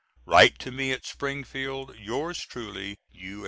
[0.25, 1.95] Write to me at Springfield.
[1.95, 3.39] Yours truly, U.